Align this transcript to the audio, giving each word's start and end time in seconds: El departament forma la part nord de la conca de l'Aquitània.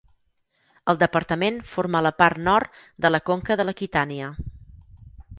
El 0.93 0.99
departament 1.01 1.59
forma 1.73 2.01
la 2.05 2.11
part 2.21 2.39
nord 2.47 2.79
de 3.07 3.11
la 3.11 3.19
conca 3.27 3.59
de 3.61 3.67
l'Aquitània. 3.67 4.31